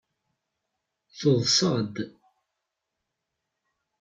Teḍṣa-d. 1.17 1.95